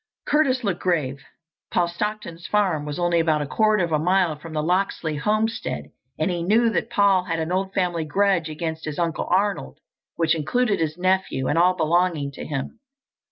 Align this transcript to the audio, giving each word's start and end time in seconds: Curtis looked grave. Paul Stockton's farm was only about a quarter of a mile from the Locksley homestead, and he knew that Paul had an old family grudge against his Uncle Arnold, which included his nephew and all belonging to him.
Curtis 0.25 0.63
looked 0.63 0.81
grave. 0.81 1.23
Paul 1.69 1.87
Stockton's 1.87 2.47
farm 2.47 2.85
was 2.87 2.97
only 2.97 3.19
about 3.19 3.43
a 3.43 3.45
quarter 3.45 3.83
of 3.83 3.91
a 3.91 3.99
mile 3.99 4.35
from 4.35 4.53
the 4.53 4.63
Locksley 4.63 5.17
homestead, 5.17 5.91
and 6.17 6.31
he 6.31 6.41
knew 6.41 6.71
that 6.71 6.89
Paul 6.89 7.25
had 7.25 7.37
an 7.37 7.51
old 7.51 7.71
family 7.75 8.03
grudge 8.03 8.49
against 8.49 8.85
his 8.85 8.97
Uncle 8.97 9.27
Arnold, 9.29 9.77
which 10.15 10.33
included 10.33 10.79
his 10.79 10.97
nephew 10.97 11.47
and 11.47 11.59
all 11.59 11.75
belonging 11.77 12.31
to 12.31 12.43
him. 12.43 12.79